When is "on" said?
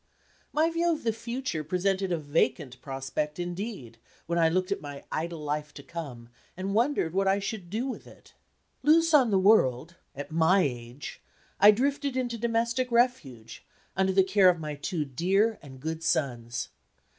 9.13-9.29